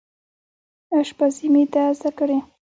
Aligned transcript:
اشپزي 0.97 1.47
مې 1.53 1.63
ده 1.73 1.83
زده 1.97 2.11
کړې 2.17 2.37